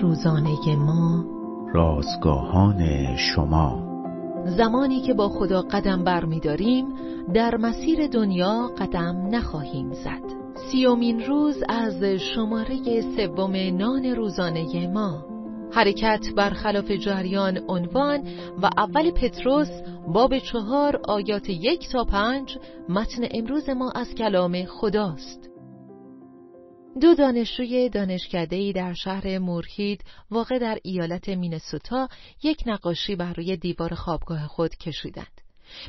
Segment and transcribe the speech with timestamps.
[0.00, 1.24] روزانه ما.
[1.74, 3.82] رازگاهان شما.
[4.46, 6.86] زمانی که با خدا قدم برمیداریم
[7.34, 10.22] در مسیر دنیا قدم نخواهیم زد.
[10.70, 15.24] سیومین روز از شماره سوم نان روزانه ما.
[15.72, 18.20] حرکت برخلاف جریان عنوان
[18.62, 19.70] و اول پتروس
[20.08, 25.51] باب چهار آیات یک تا پنج متن امروز ما از کلام خداست.
[27.00, 32.08] دو دانشجوی دانشکده‌ای در شهر مورهید واقع در ایالت مینسوتا
[32.42, 35.40] یک نقاشی بر روی دیوار خوابگاه خود کشیدند.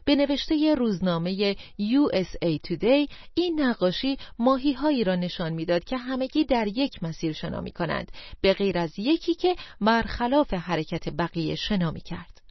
[0.05, 6.67] به نوشته روزنامه USA Today این نقاشی ماهی هایی را نشان می‌داد که همگی در
[6.67, 12.01] یک مسیر شنا می کنند به غیر از یکی که برخلاف حرکت بقیه شنا می
[12.01, 12.41] کرد.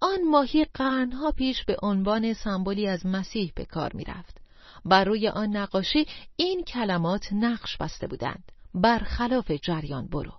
[0.00, 4.41] آن ماهی قرنها پیش به عنوان سمبولی از مسیح به کار می رفت.
[4.84, 10.32] بر روی آن نقاشی این کلمات نقش بسته بودند برخلاف جریان برو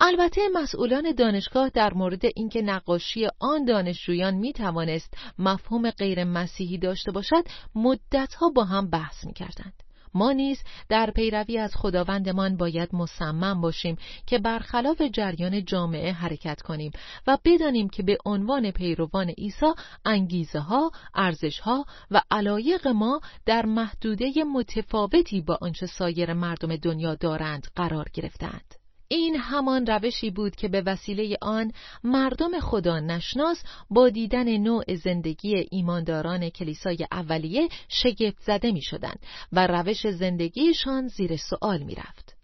[0.00, 7.12] البته مسئولان دانشگاه در مورد اینکه نقاشی آن دانشجویان می توانست مفهوم غیر مسیحی داشته
[7.12, 9.72] باشد مدتها با هم بحث می کردند.
[10.14, 16.90] ما نیز در پیروی از خداوندمان باید مصمم باشیم که برخلاف جریان جامعه حرکت کنیم
[17.26, 19.72] و بدانیم که به عنوان پیروان عیسی
[20.04, 27.14] انگیزه ها، ارزش ها و علایق ما در محدوده متفاوتی با آنچه سایر مردم دنیا
[27.14, 28.79] دارند قرار گرفتند.
[29.12, 31.72] این همان روشی بود که به وسیله آن
[32.04, 39.14] مردم خدا نشناس با دیدن نوع زندگی ایمانداران کلیسای اولیه شگفت زده می شدن
[39.52, 42.36] و روش زندگیشان زیر سوال می رفت.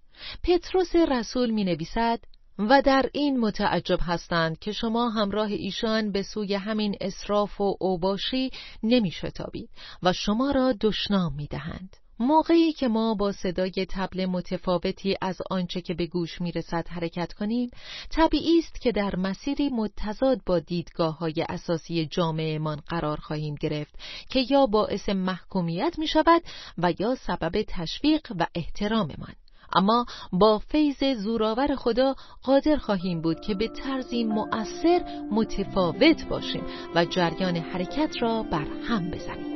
[0.43, 2.21] پتروس رسول می نویسد
[2.59, 8.51] و در این متعجب هستند که شما همراه ایشان به سوی همین اصراف و اوباشی
[8.83, 9.71] نمی شتابید
[10.03, 11.97] و شما را دشنام می دهند.
[12.19, 17.71] موقعی که ما با صدای تبل متفاوتی از آنچه که به گوش می‌رسد حرکت کنیم
[18.11, 23.95] طبیعی است که در مسیری متضاد با دیدگاه های اساسی جامعهمان قرار خواهیم گرفت
[24.31, 26.43] که یا باعث محکومیت می شود
[26.79, 29.35] و یا سبب تشویق و احتراممان.
[29.75, 36.63] اما با فیض زورآور خدا قادر خواهیم بود که به طرزی مؤثر متفاوت باشیم
[36.95, 39.56] و جریان حرکت را بر هم بزنیم.